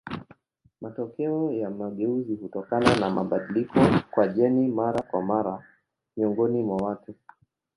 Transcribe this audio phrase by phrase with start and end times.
[0.81, 3.79] Matokeo ya mageuzi hutokana na mabadiliko
[4.11, 5.65] kwa jeni mara kwa mara
[6.17, 7.15] miongoni mwa watu.